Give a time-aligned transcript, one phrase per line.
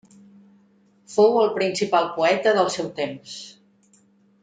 [1.17, 3.37] Fou el principal poeta del seu temps.